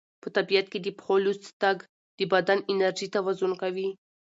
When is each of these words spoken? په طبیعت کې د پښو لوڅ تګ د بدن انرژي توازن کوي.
په 0.21 0.27
طبیعت 0.37 0.65
کې 0.71 0.79
د 0.81 0.87
پښو 0.99 1.15
لوڅ 1.25 1.41
تګ 1.61 1.77
د 2.17 2.19
بدن 2.33 2.59
انرژي 2.71 3.07
توازن 3.15 3.51
کوي. 3.61 3.89